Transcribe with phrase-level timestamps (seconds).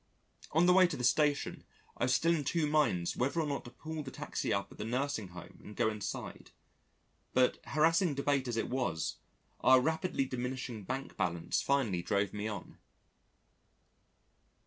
[0.51, 1.63] On the way to the Station
[1.95, 4.79] I was still in two minds whether or not to pull the taxi up at
[4.79, 6.49] the Nursing Home and go inside,
[7.35, 9.17] but harassing debate as it was,
[9.59, 12.79] our rapidly diminishing bank balance finally drove me on.